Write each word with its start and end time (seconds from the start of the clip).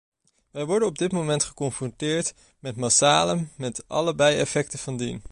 Wij 0.51 0.65
worden 0.65 0.87
op 0.87 0.97
dit 0.97 1.11
moment 1.11 1.43
geconfronteerd 1.43 2.33
met 2.59 2.75
massale 2.75 3.45
met 3.55 3.83
alle 3.87 4.15
bijeffecten 4.15 4.79
van 4.79 4.97
dien. 4.97 5.21